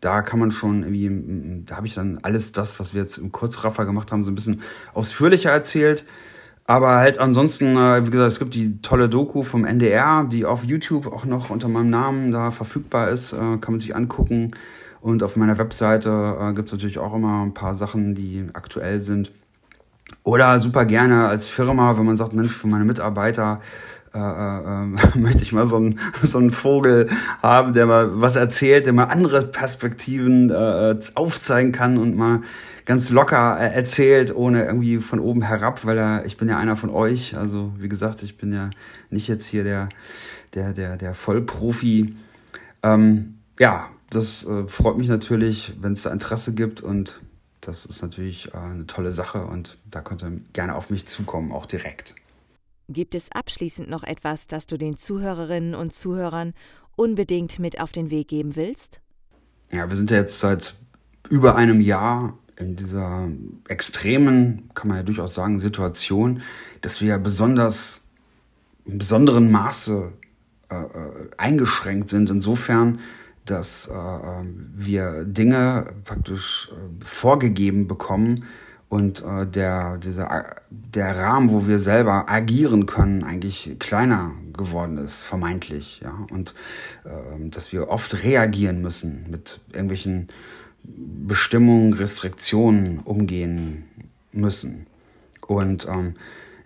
[0.00, 3.32] da kann man schon irgendwie, da habe ich dann alles das, was wir jetzt im
[3.32, 4.62] Kurzraffer gemacht haben, so ein bisschen
[4.94, 6.04] ausführlicher erzählt.
[6.66, 10.62] Aber halt ansonsten, äh, wie gesagt, es gibt die tolle Doku vom NDR, die auf
[10.62, 14.52] YouTube auch noch unter meinem Namen da verfügbar ist, äh, kann man sich angucken.
[15.00, 19.02] Und auf meiner Webseite äh, gibt es natürlich auch immer ein paar Sachen, die aktuell
[19.02, 19.32] sind.
[20.22, 23.60] Oder super gerne als Firma, wenn man sagt, Mensch, für meine Mitarbeiter
[24.14, 24.86] äh, äh,
[25.18, 27.08] möchte ich mal so einen so einen Vogel
[27.42, 32.40] haben, der mal was erzählt, der mal andere Perspektiven äh, aufzeigen kann und mal
[32.86, 36.76] ganz locker äh, erzählt, ohne irgendwie von oben herab, weil er, ich bin ja einer
[36.76, 37.36] von euch.
[37.36, 38.70] Also wie gesagt, ich bin ja
[39.10, 39.88] nicht jetzt hier der,
[40.54, 42.16] der, der, der Vollprofi.
[42.82, 47.20] Ähm, ja, das äh, freut mich natürlich, wenn es da Interesse gibt und
[47.60, 51.52] das ist natürlich äh, eine tolle Sache und da könnt ihr gerne auf mich zukommen,
[51.52, 52.16] auch direkt.
[52.92, 56.54] Gibt es abschließend noch etwas, das du den Zuhörerinnen und Zuhörern
[56.96, 59.00] unbedingt mit auf den Weg geben willst?
[59.70, 60.74] Ja, wir sind ja jetzt seit
[61.28, 63.28] über einem Jahr in dieser
[63.68, 66.42] extremen, kann man ja durchaus sagen, Situation,
[66.80, 68.02] dass wir besonders
[68.86, 70.12] in besonderen Maße
[70.70, 72.28] äh, äh, eingeschränkt sind.
[72.28, 72.98] Insofern,
[73.44, 78.44] dass äh, äh wir Dinge praktisch äh, vorgegeben bekommen,
[78.90, 85.20] und äh, der, dieser, der Rahmen, wo wir selber agieren können, eigentlich kleiner geworden ist,
[85.20, 86.00] vermeintlich.
[86.02, 86.26] Ja?
[86.30, 86.54] Und
[87.04, 90.28] äh, dass wir oft reagieren müssen, mit irgendwelchen
[90.82, 93.84] Bestimmungen, Restriktionen umgehen
[94.32, 94.86] müssen.
[95.46, 96.16] Und ähm,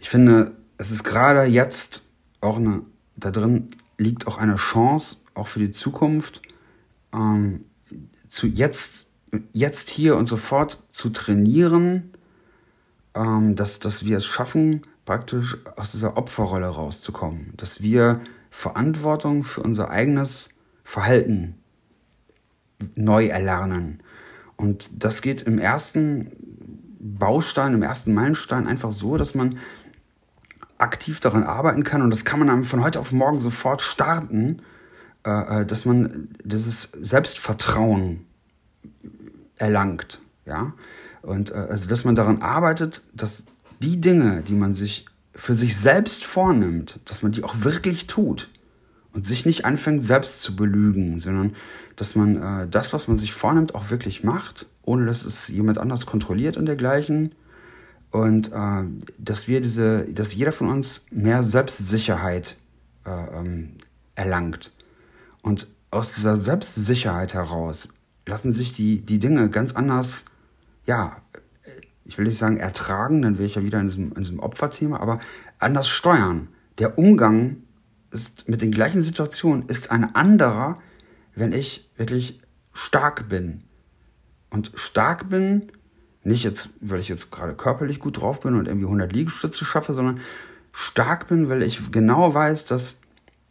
[0.01, 2.03] ich finde, es ist gerade jetzt
[2.41, 2.81] auch eine,
[3.17, 6.41] da drin liegt auch eine Chance, auch für die Zukunft,
[7.13, 7.67] ähm,
[8.29, 9.05] zu jetzt,
[9.53, 12.14] jetzt hier und sofort zu trainieren,
[13.15, 19.63] ähm, dass, dass wir es schaffen, praktisch aus dieser Opferrolle rauszukommen, dass wir Verantwortung für
[19.63, 20.51] unser eigenes
[20.85, 21.57] Verhalten
[22.95, 24.03] neu erlernen.
[24.57, 26.33] Und das geht im ersten
[27.01, 29.59] Baustein, im ersten Meilenstein einfach so, dass man
[30.79, 34.63] aktiv daran arbeiten kann und das kann man dann von heute auf morgen sofort starten,
[35.25, 38.27] äh, äh dass man dieses Selbstvertrauen
[39.57, 40.21] erlangt.
[40.47, 40.75] Ja?
[41.25, 43.45] Und äh, also, dass man daran arbeitet, dass
[43.83, 48.51] die Dinge, die man sich für sich selbst vornimmt, dass man die auch wirklich tut
[49.13, 51.55] und sich nicht anfängt, selbst zu belügen, sondern
[51.97, 55.79] dass man äh, das, was man sich vornimmt, auch wirklich macht, ohne dass es jemand
[55.79, 57.35] anders kontrolliert und dergleichen.
[58.11, 58.85] Und äh,
[59.19, 62.59] dass wir diese, dass jeder von uns mehr Selbstsicherheit
[63.05, 63.73] äh, ähm,
[64.15, 64.73] erlangt.
[65.43, 67.89] Und aus dieser Selbstsicherheit heraus
[68.27, 70.25] lassen sich die, die Dinge ganz anders
[70.87, 71.17] ja,
[72.05, 74.99] ich will nicht sagen ertragen, dann wäre ich ja wieder in diesem, in diesem Opferthema,
[75.01, 75.21] aber
[75.59, 76.49] anders steuern.
[76.79, 77.59] Der Umgang
[78.11, 80.79] ist mit den gleichen Situationen ist ein anderer,
[81.35, 82.41] wenn ich wirklich
[82.73, 83.65] stark bin.
[84.51, 85.73] Und stark bin,
[86.23, 89.93] nicht jetzt, weil ich jetzt gerade körperlich gut drauf bin und irgendwie 100 Liegestütze schaffe,
[89.93, 90.21] sondern
[90.73, 92.99] stark bin, weil ich genau weiß, dass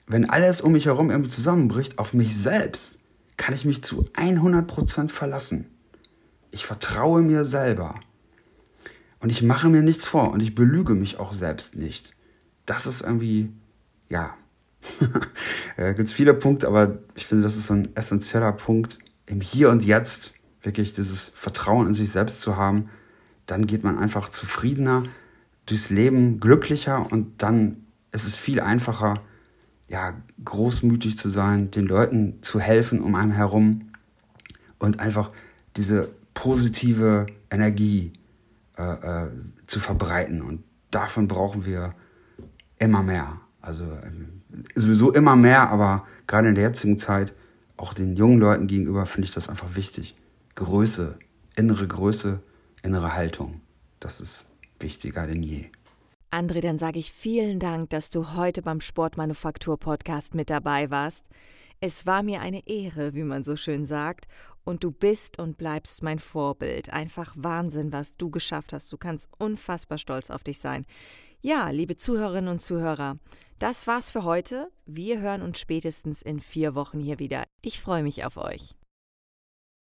[0.07, 2.99] wenn alles um mich herum irgendwie zusammenbricht, auf mich selbst
[3.37, 5.72] kann ich mich zu 100% verlassen.
[6.53, 7.95] Ich vertraue mir selber.
[9.19, 12.13] Und ich mache mir nichts vor und ich belüge mich auch selbst nicht.
[12.67, 13.51] Das ist irgendwie,
[14.07, 14.35] ja,
[15.77, 19.41] da gibt es viele Punkte, aber ich finde, das ist so ein essentieller Punkt, im
[19.41, 22.89] Hier und Jetzt wirklich dieses Vertrauen in sich selbst zu haben.
[23.47, 25.03] Dann geht man einfach zufriedener
[25.65, 27.77] durchs Leben, glücklicher und dann
[28.11, 29.15] ist es viel einfacher,
[29.87, 30.13] ja,
[30.45, 33.89] großmütig zu sein, den Leuten zu helfen um einen herum
[34.77, 35.31] und einfach
[35.77, 38.13] diese positive Energie
[38.77, 39.29] äh, äh,
[39.67, 40.41] zu verbreiten.
[40.41, 41.93] Und davon brauchen wir
[42.79, 43.39] immer mehr.
[43.61, 44.11] Also äh,
[44.75, 47.33] sowieso immer mehr, aber gerade in der jetzigen Zeit,
[47.77, 50.15] auch den jungen Leuten gegenüber, finde ich das einfach wichtig.
[50.55, 51.17] Größe,
[51.55, 52.41] innere Größe,
[52.83, 53.61] innere Haltung.
[53.99, 54.47] Das ist
[54.79, 55.69] wichtiger denn je.
[56.31, 61.29] André, dann sage ich vielen Dank, dass du heute beim Sportmanufaktur Podcast mit dabei warst.
[61.79, 64.27] Es war mir eine Ehre, wie man so schön sagt,
[64.63, 66.91] und du bist und bleibst mein Vorbild.
[66.91, 68.91] Einfach Wahnsinn, was du geschafft hast.
[68.91, 70.85] Du kannst unfassbar stolz auf dich sein.
[71.41, 73.17] Ja, liebe Zuhörerinnen und Zuhörer,
[73.59, 74.69] das war's für heute.
[74.85, 77.43] Wir hören uns spätestens in vier Wochen hier wieder.
[77.61, 78.75] Ich freue mich auf euch.